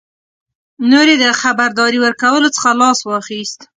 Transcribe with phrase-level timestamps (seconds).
[0.89, 3.59] نور یې د خبرداري ورکولو څخه لاس واخیست.